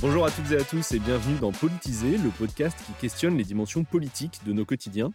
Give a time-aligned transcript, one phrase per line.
[0.00, 3.42] Bonjour à toutes et à tous et bienvenue dans Politiser, le podcast qui questionne les
[3.42, 5.12] dimensions politiques de nos quotidiens.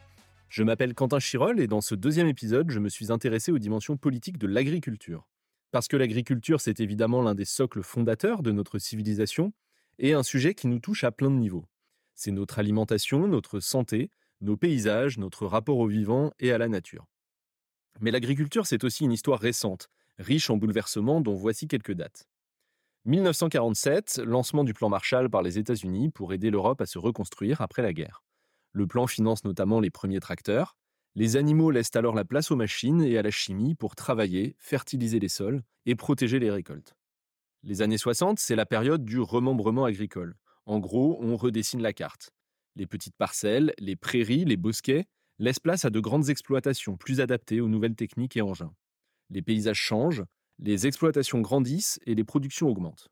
[0.50, 3.96] Je m'appelle Quentin Chirol et dans ce deuxième épisode, je me suis intéressé aux dimensions
[3.96, 5.26] politiques de l'agriculture.
[5.72, 9.54] Parce que l'agriculture, c'est évidemment l'un des socles fondateurs de notre civilisation
[10.00, 11.66] et un sujet qui nous touche à plein de niveaux.
[12.14, 14.12] C'est notre alimentation, notre santé,
[14.42, 17.06] nos paysages, notre rapport au vivant et à la nature.
[18.02, 22.28] Mais l'agriculture, c'est aussi une histoire récente, riche en bouleversements dont voici quelques dates.
[23.06, 27.82] 1947, lancement du plan Marshall par les États-Unis pour aider l'Europe à se reconstruire après
[27.82, 28.24] la guerre.
[28.72, 30.78] Le plan finance notamment les premiers tracteurs.
[31.16, 35.20] Les animaux laissent alors la place aux machines et à la chimie pour travailler, fertiliser
[35.20, 36.96] les sols et protéger les récoltes.
[37.64, 40.36] Les années 60, c'est la période du remembrement agricole.
[40.66, 42.32] En gros, on redessine la carte.
[42.78, 45.08] Les petites parcelles, les prairies, les bosquets
[45.40, 48.74] laissent place à de grandes exploitations plus adaptées aux nouvelles techniques et engins.
[49.30, 50.24] Les paysages changent,
[50.60, 53.10] les exploitations grandissent et les productions augmentent.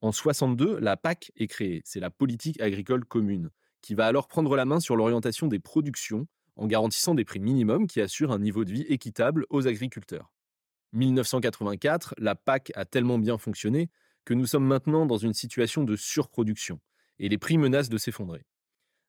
[0.00, 4.54] En 62, la PAC est créée, c'est la politique agricole commune, qui va alors prendre
[4.56, 8.64] la main sur l'orientation des productions en garantissant des prix minimums qui assurent un niveau
[8.64, 10.30] de vie équitable aux agriculteurs.
[10.92, 13.90] 1984, la PAC a tellement bien fonctionné
[14.24, 16.80] que nous sommes maintenant dans une situation de surproduction
[17.18, 18.44] et les prix menacent de s'effondrer.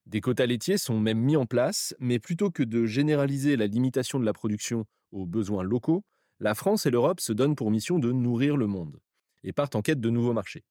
[0.06, 4.20] Des quotas laitiers sont même mis en place, mais plutôt que de généraliser la limitation
[4.20, 6.04] de la production aux besoins locaux,
[6.40, 9.00] la France et l'Europe se donnent pour mission de nourrir le monde
[9.44, 10.64] et partent en quête de nouveaux marchés.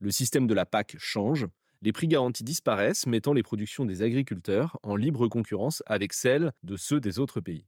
[0.00, 1.46] Le système de la PAC change,
[1.82, 6.76] les prix garantis disparaissent, mettant les productions des agriculteurs en libre concurrence avec celles de
[6.76, 7.66] ceux des autres pays.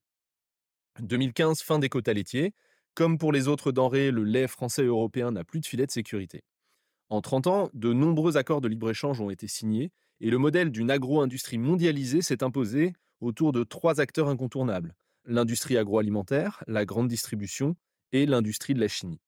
[1.01, 2.55] 2015, fin des quotas laitiers.
[2.95, 5.91] Comme pour les autres denrées, le lait français et européen n'a plus de filet de
[5.91, 6.45] sécurité.
[7.11, 10.91] En 30 ans, de nombreux accords de libre-échange ont été signés et le modèle d'une
[10.91, 14.95] agro-industrie mondialisée s'est imposé autour de trois acteurs incontournables
[15.27, 17.77] l'industrie agroalimentaire, la grande distribution
[18.13, 19.21] et l'industrie de la chimie.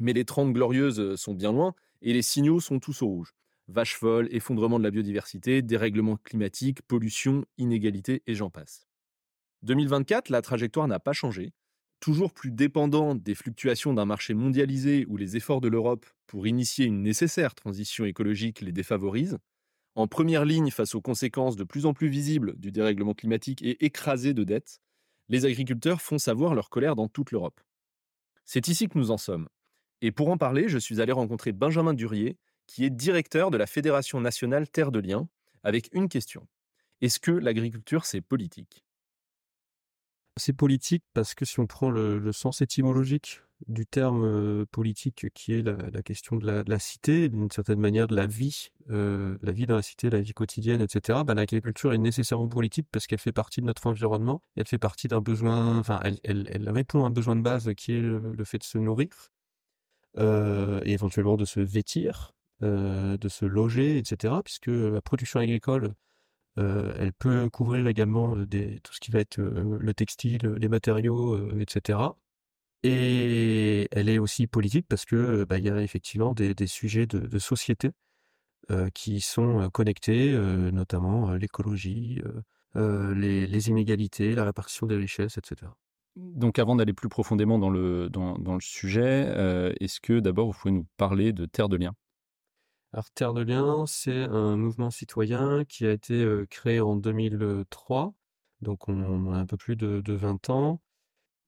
[0.00, 3.34] Mais les 30 glorieuses sont bien loin et les signaux sont tous au rouge.
[3.66, 8.86] Vache folle, effondrement de la biodiversité, dérèglement climatique, pollution, inégalité et j'en passe.
[9.62, 11.52] 2024, la trajectoire n'a pas changé.
[12.00, 16.86] Toujours plus dépendant des fluctuations d'un marché mondialisé où les efforts de l'Europe pour initier
[16.86, 19.38] une nécessaire transition écologique les défavorisent,
[19.96, 23.84] en première ligne face aux conséquences de plus en plus visibles du dérèglement climatique et
[23.84, 24.80] écrasés de dettes,
[25.28, 27.60] les agriculteurs font savoir leur colère dans toute l'Europe.
[28.44, 29.48] C'est ici que nous en sommes.
[30.00, 33.66] Et pour en parler, je suis allé rencontrer Benjamin Durier, qui est directeur de la
[33.66, 35.28] Fédération nationale Terre de Liens,
[35.64, 36.46] avec une question.
[37.00, 38.84] Est-ce que l'agriculture, c'est politique?
[40.36, 45.62] C'est politique parce que si on prend le, sens étymologique du terme politique qui est
[45.62, 49.82] la, question de la, cité, d'une certaine manière de la vie, la vie dans la
[49.82, 51.20] cité, la vie quotidienne, etc.
[51.26, 55.08] Bah, l'agriculture est nécessairement politique parce qu'elle fait partie de notre environnement, elle fait partie
[55.08, 58.64] d'un besoin, enfin elle, répond à un besoin de base qui est le, fait de
[58.64, 59.08] se nourrir
[60.16, 64.34] et éventuellement de se vêtir, de se loger, etc.
[64.44, 65.94] Puisque la production agricole
[66.56, 71.98] elle peut couvrir également tout ce qui va être le textile, les matériaux, etc.
[72.82, 77.06] Et elle est aussi politique parce que bah, il y a effectivement des, des sujets
[77.06, 77.90] de, de société
[78.70, 82.20] euh, qui sont connectés, euh, notamment l'écologie,
[82.74, 85.72] les, les, inégalités, la répartition des richesses, etc.
[86.14, 90.56] Donc avant d'aller plus profondément dans le, dans, dans le sujet, est-ce que d'abord vous
[90.56, 91.94] pouvez nous parler de Terre de Liens?
[92.92, 98.14] Alors Terre de Liens, c'est un mouvement citoyen qui a été créé en 2003,
[98.60, 100.80] donc on, on a un peu plus de, de 20 ans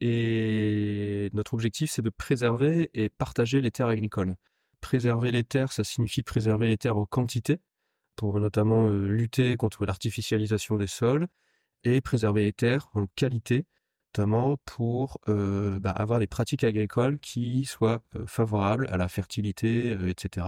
[0.00, 4.36] et notre objectif, c'est de préserver et partager les terres agricoles.
[4.80, 7.60] Préserver les terres, ça signifie préserver les terres en quantité,
[8.16, 11.26] pour notamment euh, lutter contre l'artificialisation des sols,
[11.84, 13.66] et préserver les terres en qualité,
[14.14, 19.92] notamment pour euh, bah, avoir des pratiques agricoles qui soient euh, favorables à la fertilité,
[20.08, 20.46] etc.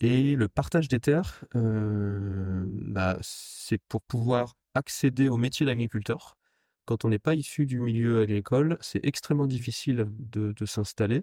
[0.00, 6.36] Et le partage des terres, bah, c'est pour pouvoir accéder au métier d'agriculteur
[6.84, 11.22] quand on n'est pas issu du milieu agricole, c'est extrêmement difficile de, s'installer.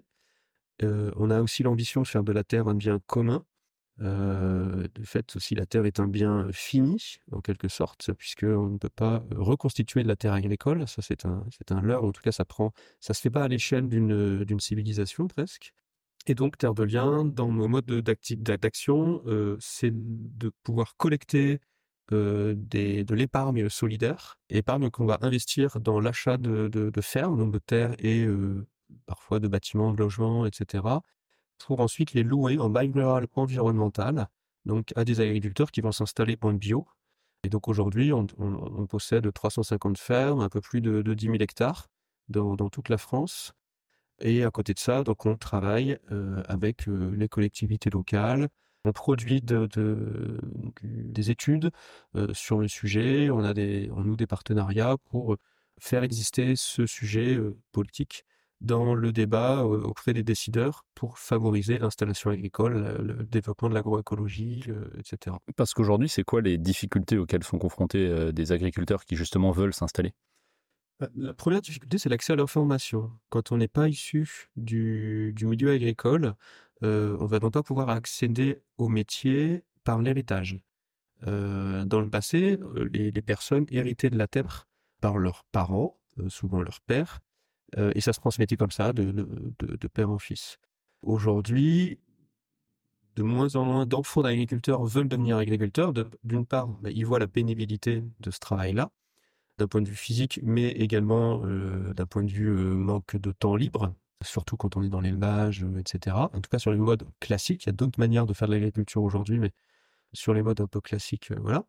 [0.82, 3.44] Euh, on a aussi l'ambition de faire de la terre un bien commun.
[4.02, 8.78] Euh, de fait, aussi la terre est un bien fini, en quelque sorte, puisqu'on ne
[8.78, 10.88] peut pas reconstituer de la terre agricole.
[10.88, 12.04] Ça, c'est un, c'est un leurre.
[12.04, 15.74] En tout cas, ça prend, ça se fait pas à l'échelle d'une, d'une civilisation presque.
[16.26, 21.60] Et donc, Terre de Liens, dans nos modes d'action, euh, c'est de pouvoir collecter
[22.12, 27.58] euh, de l'épargne solidaire, épargne qu'on va investir dans l'achat de, de, fermes, donc de
[27.58, 28.66] terres et euh,
[29.06, 30.84] parfois de bâtiments, de logements, etc.,
[31.58, 34.28] pour ensuite les louer en bail rural environnemental,
[34.64, 36.86] donc à des agriculteurs qui vont s'installer en bio.
[37.44, 38.26] Et donc aujourd'hui, on,
[38.86, 41.88] possède 350 fermes, un peu plus de, de 10 000 hectares
[42.28, 43.52] dans, dans toute la France.
[44.20, 45.98] Et à côté de ça, donc on travaille
[46.48, 48.48] avec les collectivités locales.
[48.84, 49.68] On produit de,
[50.82, 51.70] des études
[52.32, 53.30] sur le sujet.
[53.30, 55.36] On a des, on noue des partenariats pour
[55.78, 57.38] faire exister ce sujet
[57.72, 58.24] politique
[58.60, 64.64] dans le débat auprès des décideurs pour favoriser l'installation agricole, le développement de l'agroécologie,
[64.98, 65.36] etc.
[65.56, 70.12] Parce qu'aujourd'hui, c'est quoi les difficultés auxquelles sont confrontés des agriculteurs qui justement veulent s'installer?
[71.00, 73.10] Bah, la première difficulté, c'est l'accès à l'information.
[73.30, 76.34] Quand on n'est pas issu du, milieu agricole,
[76.82, 80.58] euh, on va donc pas pouvoir accéder au métier par l'héritage.
[81.26, 84.68] Euh, dans le passé, euh, les, personnes héritaient de la terre
[85.00, 85.98] par leurs parents,
[86.28, 87.20] souvent leur père,
[87.94, 90.58] et ça se transmettait comme ça de, père en fils.
[91.02, 92.00] Aujourd'hui,
[93.16, 95.94] de moins en moins d'enfants d'agriculteurs veulent devenir agriculteurs.
[96.24, 98.90] D'une part, bah, ils voient la pénibilité de ce travail-là,
[99.56, 101.38] d'un point de vue physique, mais également
[101.94, 105.78] d'un point de vue manque de temps libre, surtout quand on est dans l'élevage, euh,
[105.78, 106.16] etc.
[106.16, 108.54] En tout cas, sur les modes classiques, il y a d'autres manières de faire de
[108.54, 109.52] l'agriculture aujourd'hui, mais
[110.12, 111.64] sur les modes un peu classiques, voilà.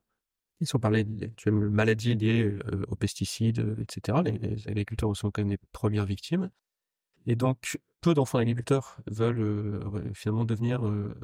[0.62, 2.56] Ils sont parlé de maladies liées
[2.88, 4.20] aux pesticides, etc.
[4.24, 6.52] Les, agriculteurs sont quand même les premières victimes.
[7.26, 10.82] Et donc, peu d'enfants agriculteurs veulent finalement devenir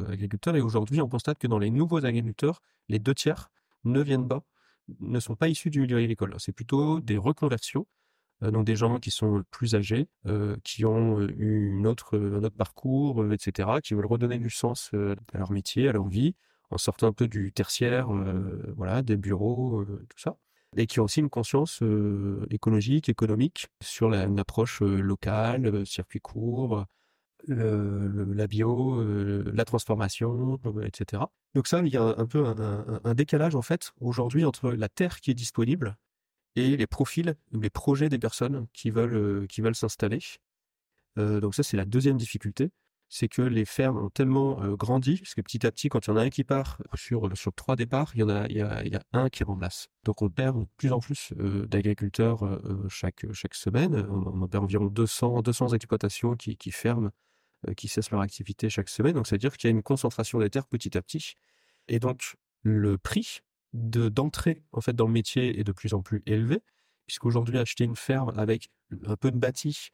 [0.09, 0.55] agriculteurs.
[0.55, 3.51] Et aujourd'hui, on constate que dans les nouveaux agriculteurs, les deux tiers
[3.83, 4.43] ne viennent pas
[4.99, 6.35] ne sont pas issus du milieu agricole.
[6.39, 7.85] C'est plutôt des reconversions, euh,
[8.41, 12.43] donc des gens qui sont plus âgés, euh, qui ont euh, eu une autre, un
[12.43, 14.91] autre parcours, etc., qui veulent redonner du sens
[15.33, 16.35] à leur métier, à leur vie,
[16.69, 18.09] en sortant un peu du tertiaire,
[18.75, 20.37] voilà, des bureaux, tout ça
[20.75, 21.81] et qui ont aussi une conscience
[22.51, 26.85] écologique, économique sur la, une approche locale, circuit court,
[27.47, 31.23] la bio, la transformation, etc.
[31.55, 35.21] Donc ça, il y a un, peu un, décalage en fait aujourd'hui entre la terre
[35.21, 35.97] qui est disponible
[36.57, 40.19] et les profils, les projets des personnes qui veulent, qui veulent s'installer.
[41.17, 42.71] donc ça, c'est la deuxième difficulté,
[43.09, 46.13] c'est que les fermes ont tellement grandi, parce que petit à petit, quand il y
[46.13, 49.03] en a un qui part sur, sur trois départs, il y en a, y a,
[49.13, 49.87] un qui remplace.
[50.03, 52.59] Donc on perd de plus en plus d'agriculteurs
[52.89, 54.05] chaque, chaque semaine.
[54.09, 57.11] On, perd environ 200, 200 exploitations qui, qui ferment
[57.67, 59.13] euh, qui cessent leur activité chaque semaine.
[59.13, 61.33] Donc, c'est-à-dire qu'il y a une concentration des terres petit à petit.
[61.87, 63.39] Et donc, le prix
[63.73, 66.61] de, d'entrée en fait, dans le métier est de plus en plus élevé,
[67.05, 68.69] puisqu'aujourd'hui, acheter une ferme avec
[69.05, 69.89] un peu de bâti,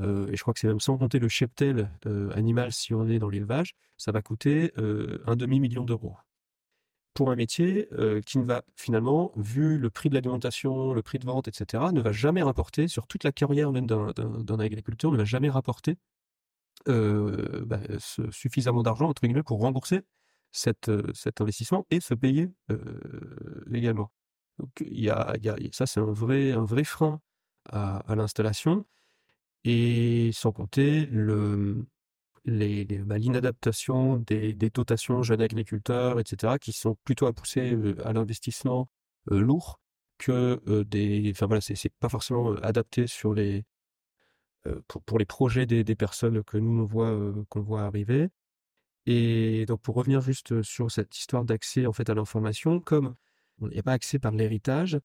[0.00, 3.06] euh, et je crois que c'est même sans compter le cheptel euh, animal si on
[3.08, 6.16] est dans l'élevage, ça va coûter un demi-million d'euros.
[7.14, 7.88] Pour un métier
[8.26, 12.00] qui ne va finalement, vu le prix de l'alimentation, le prix de vente, etc., ne
[12.00, 15.96] va jamais rapporter, sur toute la carrière même d'un, agriculteur, ne va jamais rapporter
[16.88, 17.80] euh, bah,
[18.30, 20.02] suffisamment d'argent entre guillemets pour rembourser
[20.54, 22.50] cet investissement et se payer
[23.66, 24.10] légalement.
[24.58, 25.34] Donc il y a,
[25.72, 27.20] ça c'est un vrai un vrai frein
[27.70, 28.86] à, l'installation
[29.64, 31.86] et sans compter le
[32.46, 38.88] bah, l'inadaptation des, dotations jeunes agriculteurs, etc., qui sont plutôt à pousser à l'investissement
[39.26, 39.80] lourd
[40.18, 41.30] que des.
[41.34, 43.64] Enfin voilà, c'est pas forcément adapté sur les,
[44.66, 47.18] euh, pour, les projets des, personnes que nous on voit,
[47.48, 48.28] qu'on voit arriver.
[49.06, 53.14] Et donc pour revenir juste euh, sur cette histoire d'accès en fait à l'information, comme
[53.62, 54.98] il n'y a pas accès par l'héritage,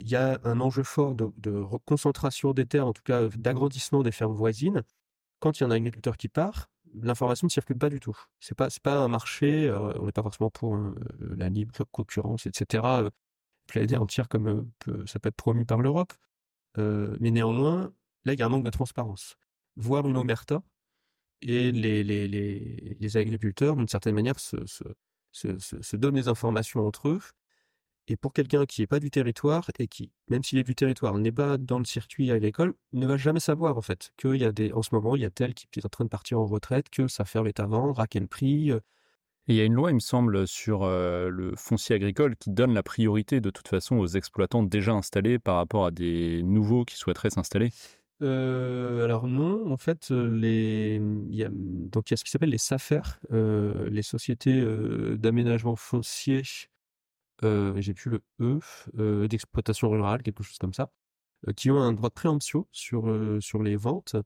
[0.00, 4.02] il y a un enjeu fort de, de concentration des terres, en tout cas d'agrandissement
[4.02, 4.84] des fermes voisines.
[5.40, 8.16] Quand il y a un agriculteur qui part, l'information ne circule pas du tout.
[8.40, 9.70] C'est pas pas un marché.
[9.72, 10.78] on n'est pas forcément pour
[11.20, 12.84] la libre concurrence, etc.
[13.66, 14.70] Plaider entière comme
[15.06, 16.12] ça peut être promu par l'Europe.
[16.76, 17.92] mais néanmoins,
[18.28, 19.36] Là, il y a un manque de transparence.
[19.76, 20.62] Voir une omerta
[21.42, 24.84] et les, les, les, les agriculteurs, d'une certaine manière, se, se,
[25.32, 27.20] se, se, donnent des informations entre eux.
[28.08, 31.16] Et pour quelqu'un qui n'est pas du territoire et qui, même s'il est du territoire,
[31.18, 34.52] n'est pas dans le circuit agricole, ne va jamais savoir en fait qu'il y a
[34.52, 36.46] des, en ce moment, il y a tel qui est en train de partir en
[36.46, 38.72] retraite, que sa ferme est à vendre, à quel prix.
[38.72, 38.80] Euh.
[39.46, 42.72] il y a une loi, il me semble, sur euh, le foncier agricole qui donne
[42.72, 46.96] la priorité de toute façon aux exploitants déjà installés par rapport à des nouveaux qui
[46.96, 47.70] souhaiteraient s'installer.
[48.20, 52.24] Euh, alors non, en fait, euh, les, il y a, donc il y a ce
[52.24, 53.00] qui s'appelle les SAFER,
[53.32, 54.64] euh, les sociétés
[55.16, 56.42] d'aménagement foncier,
[57.42, 60.90] j'ai plus le E, d'exploitation rurale, quelque chose comme ça,
[61.56, 64.16] qui ont un droit de préemption sur, sur les ventes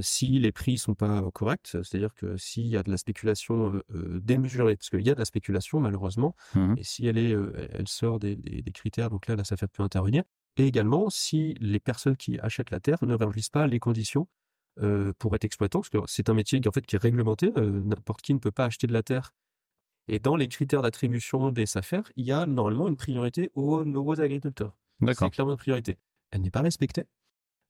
[0.00, 4.76] si les prix sont pas corrects, c'est-à-dire que s'il y a de la spéculation démesurée,
[4.76, 7.36] parce qu'il y a de la spéculation malheureusement, mmh et si elle est,
[7.72, 10.22] elle sort des, des, des critères, donc là la SAFER peut intervenir.
[10.58, 14.28] Et également, si les personnes qui achètent la terre ne remplissent pas les conditions
[15.18, 18.22] pour être exploitant, parce que c'est un métier qui, en fait, qui est réglementé, n'importe
[18.22, 19.32] qui ne peut pas acheter de la terre.
[20.08, 24.20] Et dans les critères d'attribution des SAFER, il y a normalement une priorité aux nouveaux
[24.20, 24.76] agriculteurs.
[25.06, 25.98] C'est clairement une priorité.
[26.30, 27.04] Elle n'est pas respectée.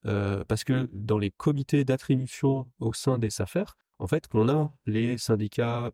[0.03, 3.65] parce que dans les comités d'attribution au sein des SAFER,
[3.99, 5.91] en fait, on a les syndicats,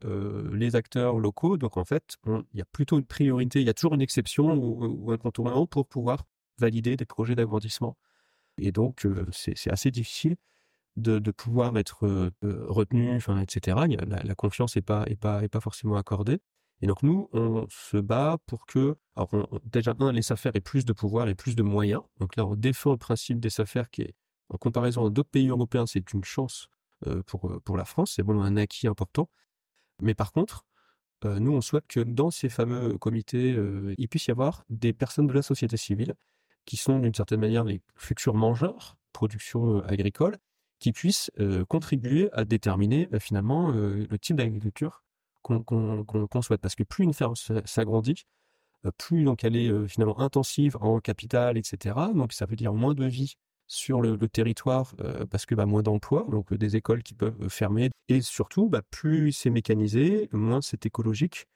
[0.52, 1.56] les acteurs locaux.
[1.56, 4.54] Donc, en fait, il y a plutôt une priorité, il y a toujours une exception
[4.54, 6.24] ou, un contournement pour pouvoir
[6.58, 7.96] valider des projets d'agrandissement.
[8.58, 10.36] Et donc, c'est assez difficile
[10.96, 13.76] de, pouvoir être retenu, enfin, etc.
[14.06, 16.40] La, confiance n'est pas, est pas, est pas forcément accordée.
[16.80, 19.30] Et donc, nous, on se bat pour que, alors,
[19.64, 22.02] déjà, un, les SAFER aient plus de pouvoir et plus de moyens.
[22.18, 24.14] Donc là, on défend le principe des SAFER qui est,
[24.50, 26.68] en comparaison à d'autres pays européens, c'est une chance
[27.26, 28.14] pour, pour la France.
[28.16, 29.28] C'est vraiment un acquis important.
[30.00, 30.64] Mais par contre,
[31.24, 33.56] nous, on souhaite que dans ces fameux comités,
[33.96, 36.14] il puisse y avoir des personnes de la société civile
[36.64, 40.36] qui sont d'une certaine manière les futurs mangeurs, production agricole,
[40.78, 41.30] qui puissent
[41.68, 45.02] contribuer à déterminer finalement le type d'agriculture
[45.42, 46.60] qu'on souhaite.
[46.60, 48.24] Parce que plus une ferme s'agrandit,
[48.98, 51.96] plus donc elle est finalement intensive en capital, etc.
[52.14, 54.94] Donc ça veut dire moins de vie sur le, territoire
[55.30, 57.90] parce que bah, moins d'emplois, donc des écoles qui peuvent fermer.
[58.08, 61.46] Et surtout, bah, plus c'est mécanisé, moins c'est écologique.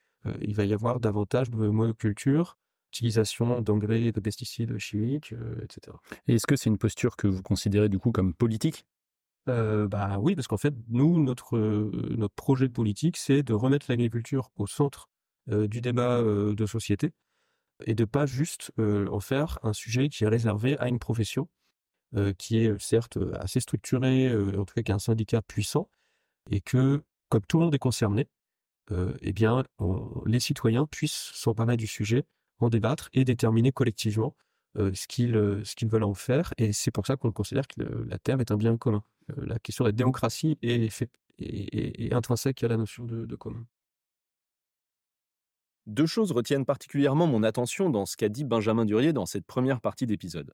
[0.41, 2.57] il va y avoir davantage de monoculture,
[2.91, 5.95] utilisation d'engrais, de pesticides chimiques, etc.
[6.27, 8.85] Et est-ce que c'est une posture que vous considérez du coup comme politique?
[9.45, 14.67] Bah oui, parce qu'en fait, nous, notre, notre projet politique, c'est de remettre l'agriculture au
[14.67, 15.09] centre
[15.47, 17.13] du débat de société
[17.85, 21.49] et de pas juste en faire un sujet qui est réservé à une profession
[22.37, 25.89] qui est certes assez structurée, en tout cas qui a un syndicat puissant,
[26.51, 28.27] et que, comme tout le monde est concerné,
[29.21, 29.63] eh bien,
[30.25, 32.25] les citoyens puissent s'emparer du sujet,
[32.59, 34.35] en débattre et déterminer collectivement
[34.75, 36.53] ce qu'ils ce qu'ils veulent en faire.
[36.57, 39.03] Et c'est pour ça qu'on considère que la terre est un bien commun.
[39.37, 43.65] la question de la démocratie est, intrinsèque à la notion de, de, commun.
[45.87, 49.81] Deux choses retiennent particulièrement mon attention dans ce qu'a dit Benjamin Durier dans cette première
[49.81, 50.53] partie d'épisode.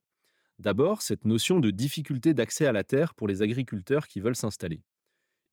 [0.60, 4.82] D'abord, cette notion de difficulté d'accès à la terre pour les agriculteurs qui veulent s'installer.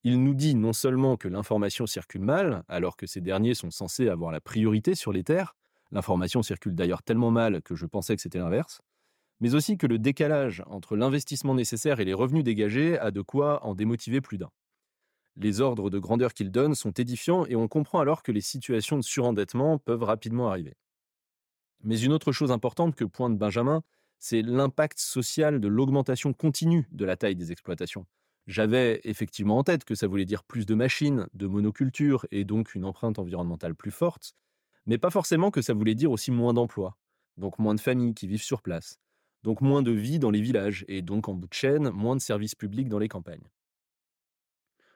[0.05, 4.09] Il nous dit non seulement que l'information circule mal, alors que ces derniers sont censés
[4.09, 5.55] avoir la priorité sur les terres,
[5.93, 8.81] L'information circule d'ailleurs tellement mal que je pensais que c'était l'inverse.
[9.41, 13.63] Mais aussi que le décalage entre l'investissement nécessaire et les revenus dégagés a de quoi
[13.63, 14.49] en démotiver plus d'un.
[15.35, 18.97] Les ordres de grandeur qu'il donne sont édifiants et on comprend alors que les situations
[18.97, 20.75] de surendettement peuvent rapidement arriver.
[21.83, 23.83] Mais une autre chose importante que pointe Benjamin,
[24.17, 28.07] c'est l'impact social de l'augmentation continue de la taille des exploitations.
[28.47, 32.73] J'avais effectivement en tête que ça voulait dire plus de machines, de monoculture et donc
[32.73, 34.33] une empreinte environnementale plus forte,
[34.85, 36.97] mais pas forcément que ça voulait dire aussi moins d'emplois,
[37.37, 38.99] donc moins de familles qui vivent sur place,
[39.43, 42.21] donc moins de vie dans les villages, et donc en bout de chaîne, moins de
[42.21, 43.49] services publics dans les campagnes.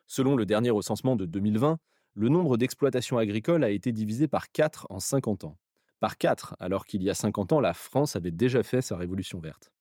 [0.07, 1.79] Selon le dernier recensement de 2020,
[2.13, 5.57] le nombre d'exploitations agricoles a été divisé par 4 en 50 ans.
[5.99, 9.39] Par 4, alors qu'il y a 50 ans, la France avait déjà fait sa révolution
[9.39, 9.71] verte.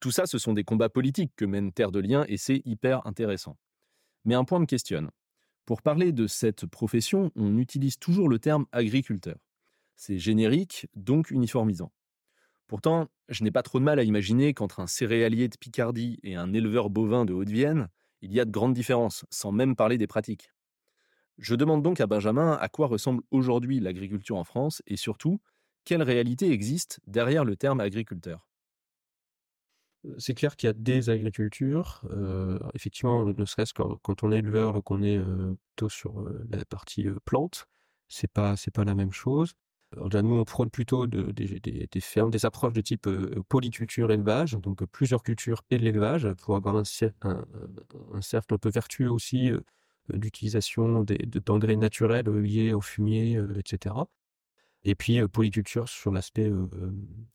[0.00, 3.06] Tout ça, ce sont des combats politiques que mène Terre de Liens et c'est hyper
[3.06, 3.56] intéressant.
[4.24, 5.10] Mais un point me questionne.
[5.68, 9.36] Pour parler de cette profession, on utilise toujours le terme agriculteur.
[9.96, 11.92] C'est générique, donc uniformisant.
[12.68, 16.36] Pourtant, je n'ai pas trop de mal à imaginer qu'entre un céréalier de Picardie et
[16.36, 17.88] un éleveur bovin de Haute-Vienne,
[18.22, 20.54] il y a de grandes différences, sans même parler des pratiques.
[21.36, 25.38] Je demande donc à Benjamin à quoi ressemble aujourd'hui l'agriculture en France et surtout,
[25.84, 28.48] quelle réalité existe derrière le terme agriculteur
[30.16, 32.02] c'est clair qu'il y a des agricultures.
[32.74, 35.20] effectivement, ne serait-ce que quand on est éleveur, qu'on est
[35.76, 37.66] plutôt sur la partie plante,
[38.08, 39.54] c'est pas c'est pas la même chose.
[39.96, 43.08] nous, on prône plutôt des, fermes, des approches de type
[43.48, 49.50] polyculture élevage, donc plusieurs cultures et l'élevage pour avoir un, cercle un peu vertueux aussi
[50.12, 53.94] d'utilisation d'engrais naturels liés au fumier, etc.
[54.84, 56.50] Et puis polyculture sur l'aspect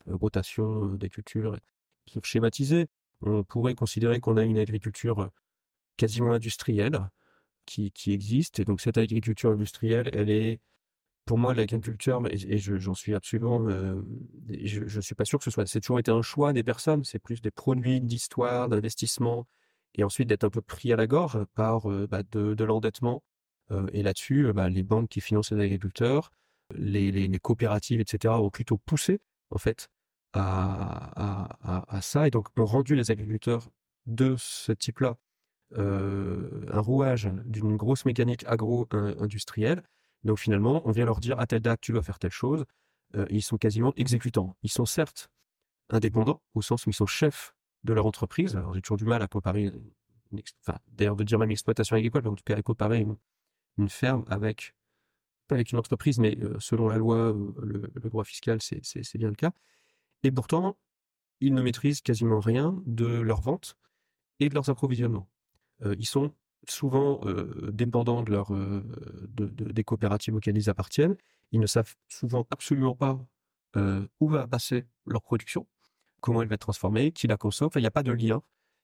[0.08, 1.58] rotation des cultures
[2.12, 2.24] pour
[3.25, 5.29] on pourrait considérer qu'on a une agriculture
[5.98, 7.00] quasiment industrielle
[7.65, 8.60] qui, existe.
[8.60, 10.60] Et donc cette agriculture industrielle, elle est,
[11.25, 13.69] pour moi, l'agriculture, et, j'en suis absolument,
[14.50, 17.03] je ne suis pas sûr que ce soit, c'est toujours été un choix des personnes,
[17.03, 19.48] c'est plus des produits d'histoire, d'investissement,
[19.95, 23.24] et ensuite d'être un peu pris à la gorge par bah, de, l'endettement.
[23.93, 26.31] et là-dessus, bah, les banques qui financent les agriculteurs,
[26.75, 29.88] les, les, coopératives, etc., ont plutôt poussé, en fait,
[30.34, 33.70] à, ça et donc ont rendu les agriculteurs
[34.06, 35.18] de ce type-là
[35.78, 39.84] euh, un rouage d'une grosse mécanique agro-industrielle.
[40.24, 42.66] Donc finalement, on vient leur dire à telle date, tu dois faire telle chose.
[43.16, 44.56] Euh, ils sont quasiment exécutants.
[44.62, 45.30] Ils sont certes
[45.90, 48.56] indépendants, au sens où ils sont chefs de leur entreprise.
[48.56, 49.72] Alors j'ai toujours du mal à comparer,
[50.62, 53.06] enfin d'ailleurs de dire même exploitation agricole, mais en tout cas à comparer
[53.78, 54.75] une, ferme avec,
[55.50, 59.36] avec une entreprise, mais euh, selon la loi, le, le droit fiscal, c'est bien le
[59.36, 59.52] cas.
[60.24, 60.77] Et pourtant,
[61.39, 63.75] ils ne maîtrisent quasiment rien de leur vente
[64.39, 65.30] et de leurs approvisionnements.
[65.98, 66.34] ils sont
[66.68, 67.22] souvent
[67.72, 68.51] dépendants de leur,
[69.27, 71.18] des coopératives auxquelles ils appartiennent.
[71.51, 73.20] Ils ne savent souvent absolument pas
[74.20, 75.68] où va passer leur production,
[76.22, 77.70] comment elle va être transformée, qui la consomme.
[77.75, 78.42] il n'y a pas de lien.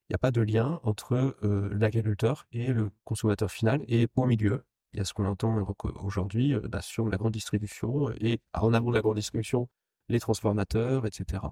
[0.10, 1.38] Il n'y a pas de lien entre
[1.72, 3.84] l'agriculteur et le consommateur final.
[3.88, 5.66] Et au milieu, il y a ce qu'on entend
[6.04, 9.70] aujourd'hui bah, sur la grande distribution et en amont de la grande distribution,
[10.10, 11.44] les transformateurs, etc.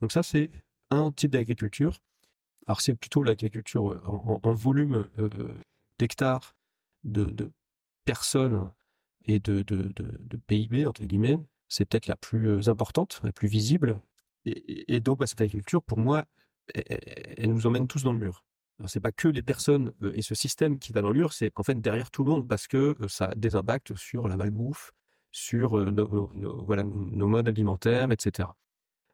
[0.00, 0.50] Donc ça, c'est
[0.90, 1.98] un type d'agriculture.
[2.66, 5.08] Alors c'est plutôt l'agriculture en, volume
[5.98, 6.56] d'hectares,
[7.04, 7.50] de,
[8.04, 8.70] personnes
[9.24, 9.62] et de,
[10.46, 11.38] PIB, entre guillemets.
[11.68, 14.00] C'est peut-être la plus importante, la plus visible.
[14.44, 16.24] Et, donc, bah, cette agriculture, pour moi,
[16.74, 18.44] elle, nous emmène tous dans le mur.
[18.86, 21.50] Ce n'est pas que les personnes et ce système qui va dans le mur, c'est
[21.58, 24.92] en fait derrière tout le monde parce que ça a des impacts sur la malbouffe,
[25.30, 26.30] sur nos,
[26.64, 28.48] voilà, nos modes alimentaires, etc.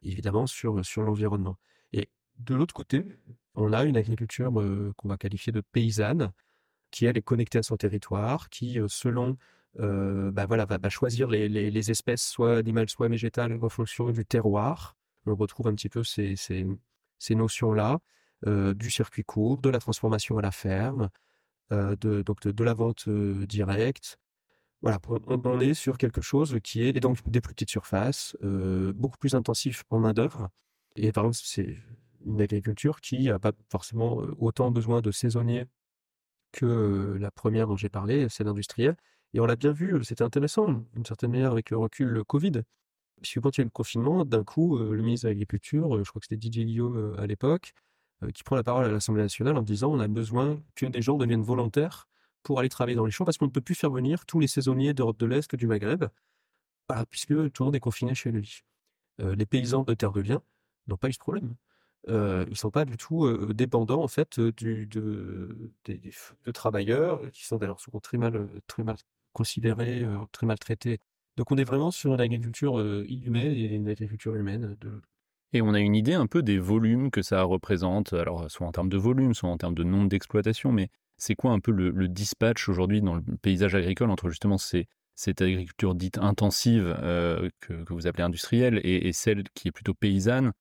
[0.01, 1.57] évidemment sur, sur l'environnement.
[1.93, 3.05] Et de l'autre côté,
[3.55, 4.51] on a une agriculture
[4.97, 6.31] qu'on va qualifier de paysanne,
[6.91, 9.37] qui elle est connectée à son territoire, qui selon
[9.77, 14.95] bah, voilà, va, choisir les, les, espèces, soit animales, soit végétales, en fonction du terroir.
[15.25, 16.65] On retrouve un petit peu ces, ces,
[17.19, 17.99] ces notions-là,
[18.45, 21.09] du circuit court, de la transformation à la ferme,
[21.71, 24.17] de, donc de, la vente directe.
[24.85, 28.37] Voilà, on, est sur quelque chose qui est donc des plus petites surfaces,
[28.93, 30.49] beaucoup plus intensif en main-d'œuvre.
[30.95, 31.77] Et par exemple, c'est
[32.23, 35.65] une agriculture qui n'a pas forcément autant besoin de saisonniers
[36.51, 38.95] que la première dont j'ai parlé, celle industrielle.
[39.33, 42.61] Et on l'a bien vu, c'était intéressant, d'une certaine manière, avec le recul, Covid.
[43.23, 46.07] Puisque quand il y a eu le confinement, d'un coup, le ministre de l'Agriculture, je
[46.07, 47.73] crois que c'était Didier Guillaume à l'époque,
[48.35, 51.17] qui prend la parole à l'Assemblée nationale en disant on a besoin que des gens
[51.17, 52.07] deviennent volontaires
[52.45, 54.47] pour aller travailler dans les champs parce qu'on ne peut plus faire venir tous les
[54.47, 56.05] saisonniers d'Europe de l'Est du Maghreb,
[57.09, 58.61] puisque tout le monde est confiné chez lui.
[59.19, 60.41] les paysans de Terre de Liens
[60.87, 61.55] n'ont pas eu ce problème.
[62.07, 67.57] ils ne sont pas du tout dépendants en fait du, de, de, travailleurs qui sont
[67.57, 68.97] d'ailleurs souvent très mal, très mal
[69.33, 70.99] considérés, très maltraités
[71.37, 74.77] donc on est vraiment sur une agriculture inhumaine et une agriculture humaine.
[75.53, 78.71] Et on a une idée un peu des volumes que ça représente, alors soit en
[78.71, 82.07] termes de volume, soit en termes de nombre d'exploitations, mais c'est quoi un peu le,
[82.07, 86.95] dispatch aujourd'hui dans le paysage agricole entre justement cette agriculture dite intensive
[87.61, 90.51] que, vous appelez industrielle et, celle qui est plutôt paysanne?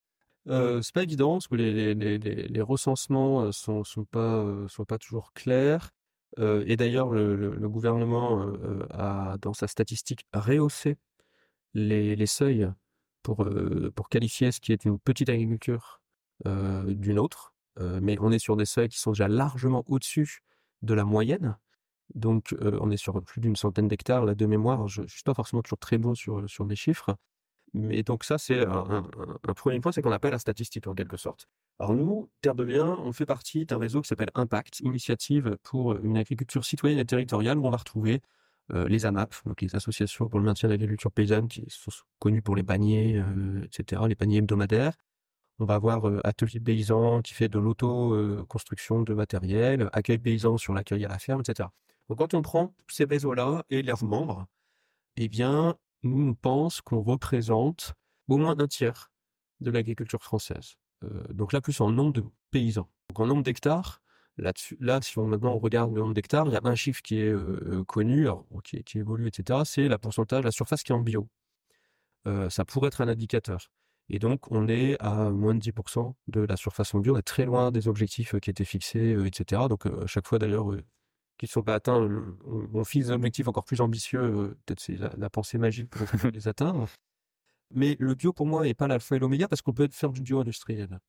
[0.47, 5.91] Euh, c'est pas évident parce que les, recensements sont, sont, pas, sont pas toujours clairs
[6.39, 8.53] et d'ailleurs, le, gouvernement
[8.91, 10.97] a, dans sa statistique, rehaussé
[11.75, 12.69] les, seuils
[13.23, 13.49] pour,
[13.95, 16.01] pour qualifier ce qui est une petite agriculture
[16.45, 17.54] d'une autre.
[17.79, 20.41] Mais on est sur des seuils qui sont déjà largement au-dessus
[20.83, 21.57] de la moyenne.
[22.15, 24.87] Donc, on est sur plus d'une centaine d'hectares, là, de mémoire.
[24.89, 27.17] Je ne suis pas forcément toujours très bon sur, sur les chiffres.
[27.75, 29.03] Mais donc ça, c'est un,
[29.57, 31.49] premier point, c'est qu'on appelle la statistique en quelque sorte.
[31.81, 35.97] Alors nous, Terre de Liens, on fait partie d'un réseau qui s'appelle Impact, Initiative pour
[35.97, 38.23] une agriculture citoyenne et territoriale, où on va retrouver
[38.73, 42.55] les AMAP, donc les associations pour le maintien de l'agriculture paysanne, qui sont connues pour
[42.55, 43.23] les paniers,
[43.65, 44.95] etc., les paniers hebdomadaires.
[45.61, 51.05] On va avoir Atelier Paysan qui fait de l'auto-construction de matériel, Accueil Paysan sur l'accueil
[51.05, 51.69] à la ferme, etc.
[52.09, 54.47] Donc quand on prend tous ces réseaux-là et leurs membres,
[55.17, 57.95] eh bien, nous, on pense qu'on représente
[58.29, 59.13] au moins un tiers
[59.61, 60.75] de l'agriculture française.
[61.31, 62.89] Donc là, plus en nombre de paysans.
[63.09, 64.03] Donc en nombre d'hectares,
[64.37, 64.53] là,
[65.03, 67.35] si on maintenant on regarde le nombre d'hectares, il y a un chiffre qui est
[67.87, 68.27] connu,
[68.65, 69.61] qui, évolue, etc.
[69.65, 71.29] C'est la pourcentage, la surface qui est en bio.
[72.49, 73.71] Ça pourrait être un indicateur.
[74.11, 77.15] Et donc, on est à moins de 10% de la surface en bio.
[77.15, 79.63] On est très loin des objectifs qui étaient fixés, etc.
[79.69, 80.67] Donc, à chaque fois, d'ailleurs,
[81.39, 82.07] qui ne sont pas atteints,
[82.45, 84.57] on, fixe des objectifs encore plus ambitieux.
[84.67, 86.87] Peut-être c'est la, pensée magique pour les atteindre.
[87.71, 90.21] Mais le bio, pour moi, n'est pas l'alpha et l'oméga parce qu'on peut faire du
[90.23, 91.01] bio industriel.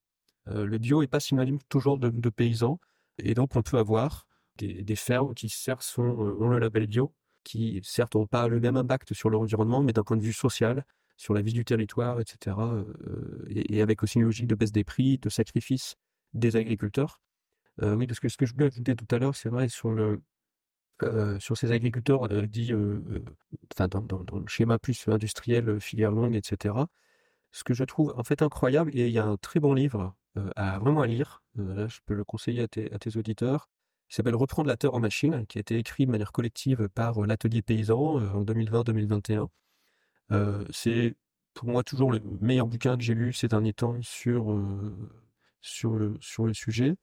[0.47, 2.79] Euh, le bio n'est pas synonyme toujours de, paysans.
[3.17, 4.25] Et donc, on peut avoir
[4.57, 8.77] des, fermes qui, certes, euh, ont le label bio, qui, certes, n'ont pas le même
[8.77, 10.85] impact sur l'environnement, mais d'un point de vue social,
[11.17, 12.57] sur la vie du territoire, etc.
[12.57, 15.95] Euh, et, avec aussi une logique de baisse des prix, de sacrifice
[16.33, 17.21] des agriculteurs.
[17.81, 20.21] oui, parce que ce que je voulais ajouter tout à l'heure, c'est vrai, sur le,
[21.03, 23.23] euh, sur ces agriculteurs euh, euh,
[23.73, 26.73] enfin, dans, le schéma plus industriel, filière longue, etc.
[27.51, 30.15] Ce que je trouve en fait incroyable, et il y a un très bon livre
[30.55, 33.69] à vraiment à lire, là je peux le conseiller à tes, auditeurs,
[34.07, 37.19] qui s'appelle Reprendre la terre en machine, qui a été écrit de manière collective par
[37.21, 39.47] l'atelier paysan en 2020-2021.
[40.71, 41.15] C'est
[41.53, 44.59] pour moi toujours le meilleur bouquin que j'ai lu ces derniers temps sur,
[45.61, 46.95] sur, sur le sujet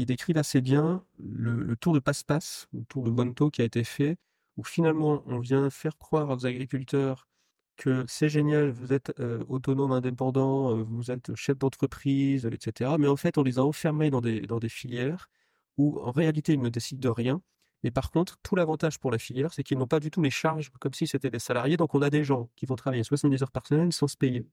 [0.00, 3.84] il décrit assez bien le, tour de passe-passe, le tour de Bonto qui a été
[3.84, 4.16] fait,
[4.56, 7.28] où finalement on vient faire croire aux agriculteurs
[7.76, 9.12] que c'est génial, vous êtes
[9.48, 12.96] autonome, indépendant, vous êtes chef d'entreprise, etc.
[12.98, 15.28] Mais en fait, on les a enfermés dans des, dans des filières
[15.76, 17.42] où en réalité, ils ne décident de rien.
[17.84, 20.30] Mais par contre, tout l'avantage pour la filière, c'est qu'ils n'ont pas du tout les
[20.30, 21.76] charges comme si c'était des salariés.
[21.76, 24.48] Donc, on a des gens qui vont travailler 70 heures par semaine sans se payer.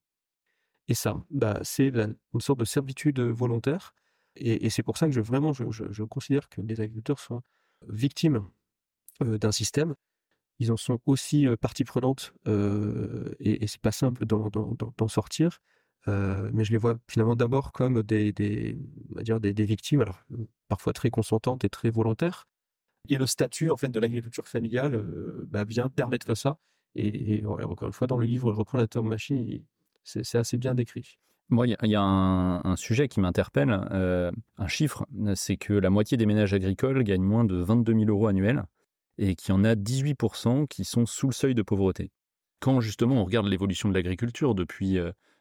[0.90, 3.94] Et ça, bah, c'est une sorte de servitude volontaire.
[4.36, 7.42] Et, c'est pour ça que je, vraiment, je, considère que les agriculteurs sont
[7.88, 8.46] victimes
[9.22, 9.96] d'un système.
[10.60, 15.62] Ils en sont aussi partie prenante et, et c'est pas simple d'en sortir.
[16.08, 18.78] mais je les vois finalement d'abord comme des, des,
[19.22, 20.04] dire des, victimes,
[20.68, 22.48] parfois très consentantes et très volontaires.
[23.10, 25.04] Et le statut en fait de l'agriculture familiale
[25.48, 26.58] bah, vient permettre ça.
[26.96, 29.64] Et, encore une fois, dans le livre Reprends la machine,
[30.04, 31.18] c'est assez bien décrit.
[31.50, 36.26] Moi, il y, a un, sujet qui m'interpelle, un chiffre, c'est que la moitié des
[36.26, 38.64] ménages agricoles gagnent moins de 22 000 euros annuels
[39.18, 42.12] et qu'il y en a 18% qui sont sous le seuil de pauvreté.
[42.60, 44.98] Quand justement on regarde l'évolution de l'agriculture depuis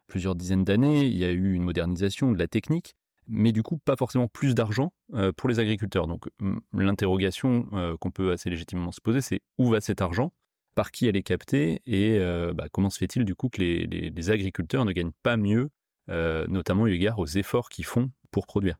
[0.09, 2.97] plusieurs dizaines d'années, il y a eu une modernisation de la technique,
[3.27, 4.93] mais du coup pas forcément plus d'argent
[5.37, 6.07] pour les agriculteurs.
[6.07, 6.29] Donc
[6.73, 10.33] l'interrogation qu'on peut assez légitimement se poser, c'est où va cet argent?
[10.75, 11.83] Par qui elle est captée?
[11.87, 12.19] Et
[12.55, 15.71] bah, comment se fait-il du coup que les, agriculteurs ne gagnent pas mieux,
[16.09, 18.79] notamment eu égard aux efforts qu'ils font pour produire?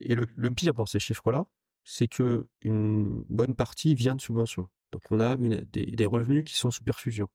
[0.00, 1.46] Et le, pire dans ces chiffres-là,
[1.84, 4.68] c'est que une bonne partie vient de subventions.
[4.92, 7.28] Donc on a des, revenus qui sont sous perfusion,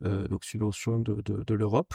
[0.00, 1.94] donc subventions de, l'Europe.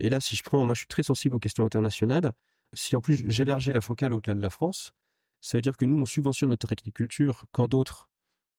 [0.00, 2.32] Et là, si je prends, moi je suis très sensible aux questions internationales.
[2.74, 4.92] Si en plus j'élargis la focale au-delà de la France,
[5.40, 8.08] ça veut dire que nous, on subventionne notre agriculture quand d'autres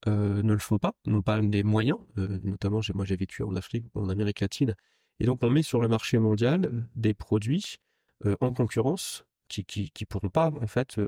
[0.08, 1.97] euh, ne le font pas, n'ont pas les moyens.
[2.19, 4.75] Euh, notamment, moi j'ai vécu en Afrique, en Amérique latine,
[5.19, 7.78] et donc on met sur le marché mondial des produits
[8.25, 10.99] euh, en concurrence qui, qui, pourront pas en fait,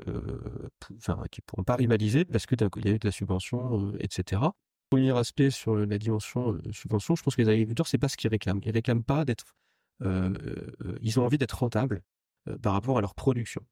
[0.96, 4.42] enfin qui pourront pas rivaliser parce que il y a eu de la subvention, etc.
[4.90, 8.30] Premier aspect sur la dimension subvention, je pense que les agriculteurs c'est pas ce qu'ils
[8.30, 8.60] réclament.
[8.64, 9.56] Ils réclament pas d'être,
[10.04, 12.02] ils ont envie d'être rentables
[12.62, 13.62] par rapport à leur production.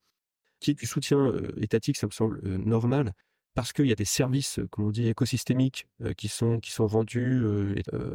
[0.60, 3.12] Qui du soutien étatique, ça me semble normal
[3.54, 7.42] parce qu'il y a des services, comme on dit, écosystémiques qui, sont, rendus,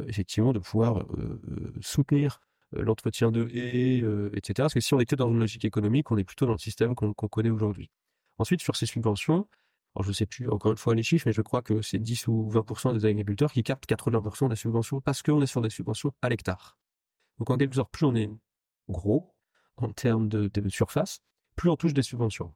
[0.06, 1.04] effectivement, de pouvoir
[1.80, 2.40] soutenir
[2.72, 3.98] l'entretien de haies,
[4.36, 4.54] etc.
[4.58, 6.94] Parce que si on était dans une logique économique, on est plutôt dans le système
[6.94, 7.90] qu'on connaît aujourd'hui.
[8.38, 9.48] Ensuite, sur ces subventions,
[10.00, 12.28] je ne sais plus encore une fois les chiffres, mais je crois que c'est 10
[12.28, 16.12] ou 20% des agriculteurs qui captent 80% des subventions parce qu'on est sur des subventions
[16.22, 16.78] à l'hectare.
[17.38, 18.30] Donc en quelque sorte, plus on est
[18.88, 19.31] gros
[19.76, 21.20] en termes de surface,
[21.56, 22.54] plus on touche des subventions.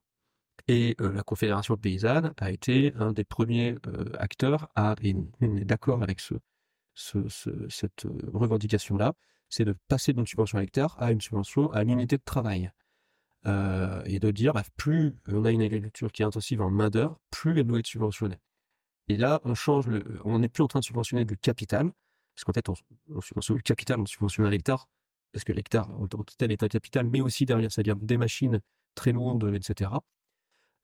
[0.68, 3.76] Et la Confédération paysanne a été un des premiers
[4.18, 6.34] acteurs à, et on est d'accord avec ce,
[7.68, 9.14] cette revendication-là,
[9.48, 12.70] c'est de passer d'une subvention à l'hectare à une subvention à l'unité de travail.
[13.44, 17.58] et de dire, bah, plus on a une agriculture qui est intensive en main-d'œuvre, plus
[17.58, 18.40] elle doit être subventionnée.
[19.08, 19.86] Et là, on change
[20.24, 21.92] on n'est plus en train de subventionner du capital,
[22.34, 24.88] parce qu'en fait, on, subventionne le capital, on subventionne l'hectare,
[25.36, 28.16] parce que l'hectare en tant que tel est un capital, mais aussi derrière, c'est-à-dire des
[28.16, 28.62] machines
[28.94, 29.90] très lourdes, etc.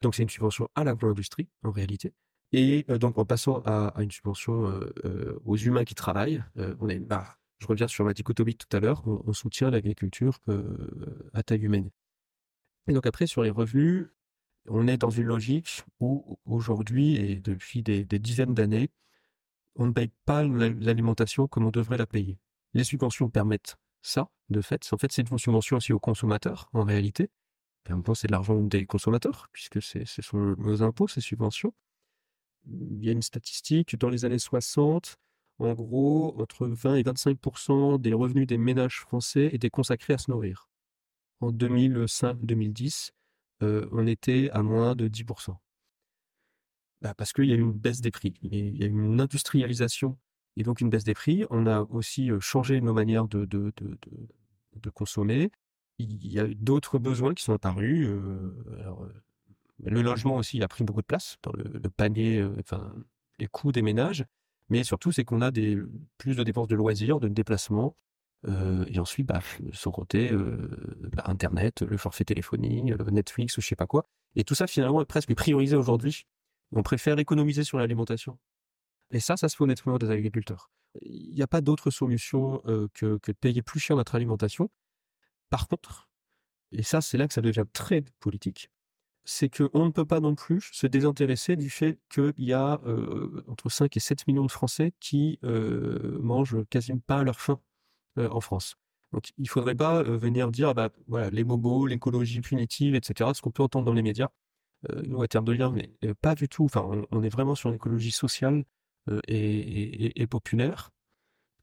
[0.02, 2.12] Donc c'est une subvention à l'agro-industrie en réalité.
[2.52, 6.44] Et euh, donc en passant à, une subvention euh, euh, aux humains qui travaillent,
[6.80, 7.00] on est,
[7.60, 10.38] je reviens sur ma dichotomie tout à l'heure, on, soutient l'agriculture
[11.32, 11.88] à taille humaine.
[12.88, 14.08] Et donc après sur les revenus,
[14.68, 18.90] on est dans une logique où aujourd'hui et depuis des dizaines d'années,
[19.76, 22.36] on ne paye pas l'alimentation comme on devrait la payer.
[22.74, 24.92] Les subventions permettent ça, de fait.
[24.92, 27.30] En fait, c'est une subvention aussi aux consommateurs, en réalité.
[27.86, 31.20] Et en même temps, c'est de l'argent des consommateurs, puisque ce sont nos impôts, ces
[31.20, 31.72] subventions.
[32.66, 35.16] Il y a une statistique, dans les années 60,
[35.58, 40.30] en gros, entre 20 et 25% des revenus des ménages français étaient consacrés à se
[40.30, 40.68] nourrir.
[41.40, 43.10] En 2005-2010,
[43.62, 45.56] euh, on était à moins de 10%
[47.00, 49.20] bah Parce qu'il y a eu une baisse des prix, il y a eu une
[49.20, 50.18] industrialisation
[50.56, 51.44] et donc une baisse des prix.
[51.50, 53.46] On a aussi euh, changé nos manières de,
[54.94, 55.50] consommer
[55.98, 58.08] il y a d'autres besoins qui sont apparus.
[59.84, 62.92] le logement aussi a pris beaucoup de place dans le, panier, enfin,
[63.38, 64.24] les coûts des ménages.
[64.68, 65.52] Mais surtout, c'est qu'on a
[66.18, 67.94] plus de dépenses de loisirs, de déplacements.
[68.48, 70.32] et ensuite, bah, sans compter
[71.12, 74.08] bah, Internet, le forfait téléphonie, Netflix, je sais pas quoi.
[74.34, 76.26] Et tout ça, finalement, est presque priorisé aujourd'hui.
[76.72, 78.38] On préfère économiser sur l'alimentation.
[79.12, 80.70] Et ça, ça se fait honnêtement des agriculteurs.
[81.00, 82.60] Il n'y a pas d'autre solution
[82.94, 84.70] que, de payer plus cher notre alimentation.
[85.50, 86.08] Par contre,
[86.72, 88.70] et ça c'est là que ça devient très politique,
[89.24, 92.80] c'est qu'on ne peut pas non plus se désintéresser du fait qu'il y a
[93.46, 97.60] entre 5 et 7 millions de Français qui mangent quasiment pas leur faim
[98.16, 98.76] en France.
[99.12, 103.30] Donc il ne faudrait pas venir dire ah bah voilà les bobos, l'écologie punitive, etc.
[103.34, 104.30] Ce qu'on peut entendre dans les médias,
[105.04, 106.64] nous à terme de lien, mais pas du tout.
[106.64, 108.64] Enfin, on, est vraiment sur l'écologie sociale
[109.28, 110.90] et, populaire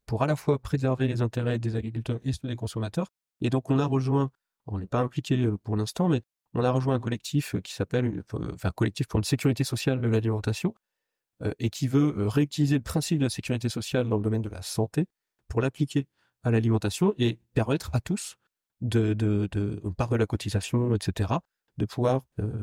[0.06, 3.12] pour à la fois préserver les intérêts des agriculteurs et ceux des consommateurs.
[3.40, 4.30] Et donc, on a rejoint,
[4.66, 6.22] on n'est pas impliqué pour l'instant, mais
[6.52, 10.74] on a rejoint un collectif qui s'appelle, enfin, collectif pour une sécurité sociale de l'alimentation,
[11.58, 14.62] et qui veut réutiliser le principe de la sécurité sociale dans le domaine de la
[14.62, 15.06] santé
[15.48, 16.06] pour l'appliquer
[16.42, 18.36] à l'alimentation et permettre à tous
[18.80, 21.34] de, de, de, par la cotisation, etc.,
[21.78, 22.22] de pouvoir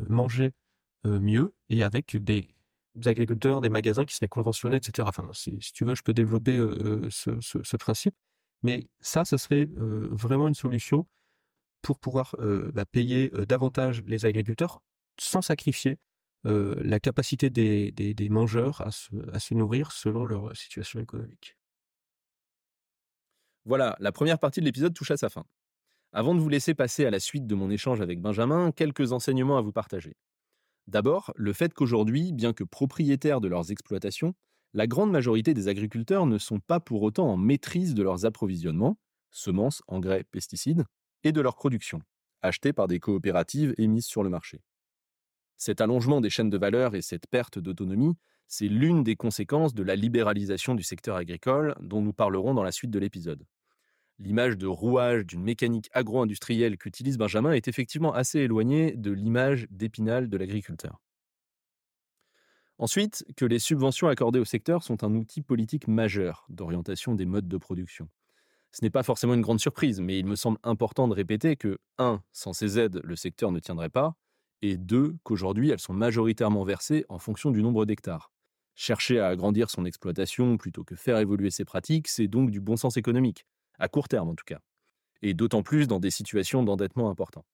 [0.10, 0.52] manger
[1.06, 2.50] mieux et avec des
[3.06, 5.08] agriculteurs, des magasins qui seraient conventionnés, etc.
[5.08, 6.58] Enfin, si, tu veux, je peux développer
[7.10, 8.16] ce, principe.
[8.64, 11.08] Mais ça, ce serait vraiment une solution
[11.82, 12.36] pour pouvoir
[12.74, 14.82] bah, payer davantage les agriculteurs
[15.20, 15.98] sans sacrifier
[16.44, 18.92] la capacité des, mangeurs à
[19.40, 21.58] se nourrir selon leur situation économique.
[23.68, 25.44] Voilà, la première partie de l'épisode touche à sa fin.
[26.14, 29.58] Avant de vous laisser passer à la suite de mon échange avec Benjamin, quelques enseignements
[29.58, 30.16] à vous partager.
[30.88, 34.34] D'abord, le fait qu'aujourd'hui, bien que propriétaires de leurs exploitations,
[34.74, 38.98] la grande majorité des agriculteurs ne sont pas pour autant en maîtrise de leurs approvisionnements,
[39.32, 40.86] semences, engrais, pesticides,
[41.24, 42.02] et de leur production,
[42.42, 44.62] achetées par des coopératives et mises sur le marché.
[45.58, 48.16] Cet allongement des chaînes de valeur et cette perte d'autonomie,
[48.48, 52.72] c'est l'une des conséquences de la libéralisation du secteur agricole dont nous parlerons dans la
[52.72, 53.44] suite de l'épisode.
[54.20, 60.28] L'image de rouage d'une mécanique agro-industrielle qu'utilise Benjamin est effectivement assez éloignée de l'image d'épinal
[60.28, 61.00] de l'agriculteur.
[62.80, 67.48] Ensuite, que les subventions accordées au secteur sont un outil politique majeur d'orientation des modes
[67.48, 68.10] de production.
[68.72, 71.78] Ce n'est pas forcément une grande surprise, mais il me semble important de répéter que
[72.00, 72.22] 1.
[72.32, 74.16] Sans ces aides, le secteur ne tiendrait pas,
[74.64, 75.16] et 2.
[75.24, 78.32] Qu'aujourd'hui, elles sont majoritairement versées en fonction du nombre d'hectares.
[78.76, 82.78] Chercher à agrandir son exploitation plutôt que faire évoluer ses pratiques, c'est donc du bon
[82.78, 83.46] sens économique
[83.80, 84.60] à court terme en tout cas,
[85.22, 87.46] et d'autant plus dans des situations d'endettement important.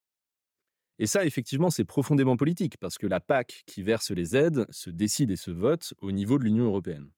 [0.99, 4.89] Et ça, effectivement, c'est profondément politique, parce que la PAC qui verse les aides se
[4.89, 7.09] décide et se vote au niveau de l'Union européenne.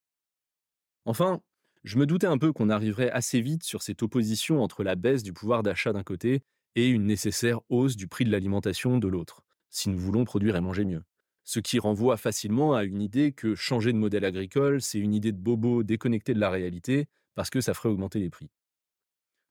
[1.04, 1.42] Enfin,
[1.84, 5.24] je me doutais un peu qu'on arriverait assez vite sur cette opposition entre la baisse
[5.24, 6.42] du pouvoir d'achat d'un côté
[6.76, 10.62] et une nécessaire hausse du prix de l'alimentation de l'autre, si nous voulons produire et
[10.62, 11.04] manger mieux.
[11.44, 15.32] Ce qui renvoie facilement à une idée que changer de modèle agricole, c'est une idée
[15.32, 18.50] de bobo déconnectée de la réalité, parce que ça ferait augmenter les prix.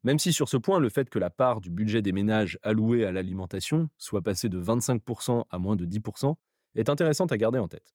[0.05, 3.07] Même si sur ce point, le fait que la part du budget des ménages alloué
[3.07, 6.35] à l'alimentation soit passée de 25% à moins de 10%
[6.75, 7.95] est intéressante à garder en tête.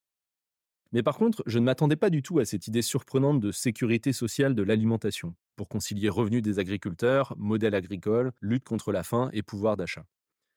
[0.90, 4.12] Mais par contre, je ne m'attendais pas du tout à cette idée surprenante de sécurité
[4.12, 9.44] sociale de l'alimentation, pour concilier revenus des agriculteurs, modèle agricole, lutte contre la faim et
[9.44, 10.04] pouvoir d'achat.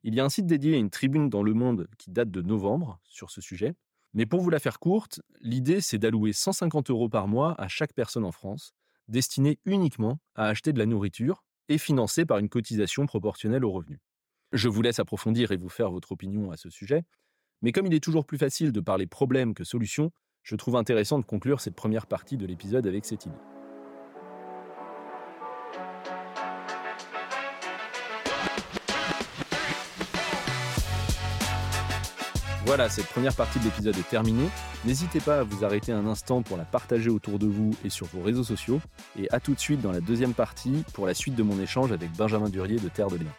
[0.01, 2.41] Il y a un site dédié à une tribune dans Le Monde qui date de
[2.41, 3.75] novembre sur ce sujet,
[4.15, 7.93] mais pour vous la faire courte, l'idée c'est d'allouer 150 euros par mois à chaque
[7.93, 8.73] personne en France,
[9.07, 13.99] destiné uniquement à acheter de la nourriture et financé par une cotisation proportionnelle aux revenus.
[14.51, 17.03] Je vous laisse approfondir et vous faire votre opinion à ce sujet,
[17.61, 20.11] mais comme il est toujours plus facile de parler problème que solution,
[20.43, 23.52] je trouve intéressant de conclure cette première partie de l'épisode avec cette idée.
[32.65, 34.47] Voilà, cette première partie de l'épisode est terminée.
[34.85, 38.07] N'hésitez pas à vous arrêter un instant pour la partager autour de vous et sur
[38.07, 38.79] vos réseaux sociaux.
[39.19, 41.91] Et à tout de suite dans la deuxième partie pour la suite de mon échange
[41.91, 43.35] avec Benjamin Durier de Terre de Liens.